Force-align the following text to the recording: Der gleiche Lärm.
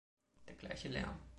Der 0.47 0.55
gleiche 0.55 0.87
Lärm. 0.89 1.19